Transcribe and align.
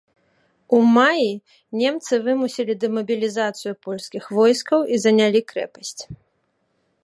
У 0.77 0.77
маі 0.95 1.27
немцы 1.81 2.13
вымусілі 2.25 2.73
дэмабілізацыю 2.85 3.73
польскіх 3.89 4.23
войскаў 4.41 4.79
і 4.97 5.03
занялі 5.07 5.41
крэпасць. 5.53 6.01